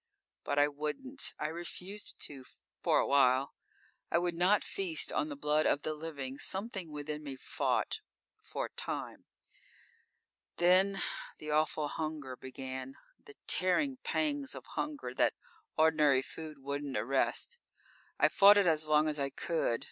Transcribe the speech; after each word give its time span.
"__But 0.51 0.57
I 0.57 0.67
wouldn't; 0.67 1.35
I 1.37 1.45
refused 1.45 2.19
to 2.21 2.43
for 2.81 2.97
a 2.97 3.05
while. 3.05 3.53
I 4.09 4.17
would 4.17 4.33
not 4.33 4.63
feast 4.63 5.11
on 5.11 5.29
the 5.29 5.35
blood 5.35 5.67
of 5.67 5.83
the 5.83 5.93
living. 5.93 6.39
Something 6.39 6.89
within 6.91 7.21
me 7.21 7.35
fought. 7.35 7.99
For 8.39 8.65
a 8.65 8.69
time._ 8.71 9.25
_Then, 10.57 11.03
the 11.37 11.51
awful 11.51 11.87
hunger 11.87 12.35
began. 12.35 12.95
The 13.23 13.35
tearing 13.45 13.97
pangs 13.97 14.55
of 14.55 14.65
hunger 14.73 15.13
that 15.13 15.35
ordinary 15.77 16.23
food 16.23 16.57
wouldn't 16.57 16.97
arrest. 16.97 17.59
I 18.17 18.27
fought 18.27 18.57
it 18.57 18.65
as 18.65 18.87
long 18.87 19.07
as 19.07 19.19
I 19.19 19.29
could. 19.29 19.79